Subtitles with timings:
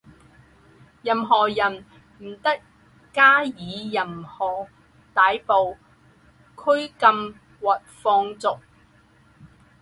[1.03, 1.85] 任何人
[2.17, 2.59] 不得
[3.13, 4.25] 加以任意
[5.13, 5.77] 逮捕、
[6.57, 8.57] 拘禁或放逐。